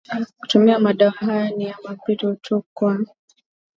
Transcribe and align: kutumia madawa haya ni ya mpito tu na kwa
kutumia 0.39 0.79
madawa 0.79 1.11
haya 1.11 1.49
ni 1.49 1.63
ya 1.65 1.77
mpito 1.93 2.35
tu 2.35 2.55
na 2.55 2.61
kwa 2.73 2.97